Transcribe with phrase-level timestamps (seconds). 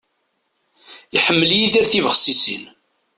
[1.17, 2.63] Iḥemmel Yidir tibexsisin.